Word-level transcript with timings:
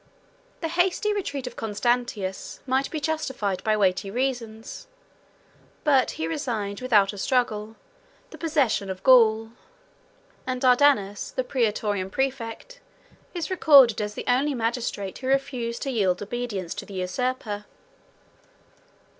The 0.61 0.67
hasty 0.67 1.13
retreat 1.13 1.45
of 1.45 1.55
Constantius 1.55 2.59
might 2.65 2.89
be 2.89 2.99
justified 2.99 3.63
by 3.63 3.77
weighty 3.77 4.09
reasons; 4.09 4.87
but 5.83 6.09
he 6.17 6.25
resigned, 6.27 6.81
without 6.81 7.13
a 7.13 7.19
struggle, 7.19 7.75
the 8.31 8.37
possession 8.39 8.89
of 8.89 9.03
Gaul; 9.03 9.51
and 10.47 10.59
Dardanus, 10.59 11.29
the 11.29 11.43
Prætorian 11.43 12.09
præfect, 12.09 12.79
is 13.35 13.51
recorded 13.51 14.01
as 14.01 14.15
the 14.15 14.25
only 14.27 14.55
magistrate 14.55 15.19
who 15.19 15.27
refused 15.27 15.83
to 15.83 15.91
yield 15.91 16.23
obedience 16.23 16.73
to 16.73 16.85
the 16.87 16.95
usurper. 16.95 17.65